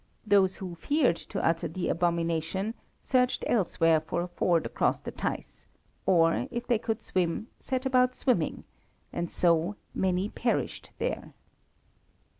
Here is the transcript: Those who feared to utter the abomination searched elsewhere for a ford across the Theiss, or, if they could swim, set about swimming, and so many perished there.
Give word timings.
Those 0.25 0.55
who 0.55 0.73
feared 0.73 1.17
to 1.17 1.45
utter 1.45 1.67
the 1.67 1.87
abomination 1.87 2.73
searched 3.01 3.43
elsewhere 3.45 3.99
for 3.99 4.23
a 4.23 4.27
ford 4.27 4.65
across 4.65 4.99
the 4.99 5.11
Theiss, 5.11 5.67
or, 6.07 6.47
if 6.49 6.65
they 6.65 6.79
could 6.79 7.03
swim, 7.03 7.49
set 7.59 7.85
about 7.85 8.15
swimming, 8.15 8.63
and 9.13 9.29
so 9.29 9.75
many 9.93 10.27
perished 10.27 10.89
there. 10.97 11.35